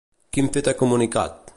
Quin 0.37 0.49
fet 0.55 0.71
ha 0.71 0.75
comunicat? 0.81 1.41